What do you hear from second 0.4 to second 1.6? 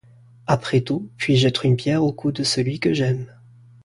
Après tout, puis-je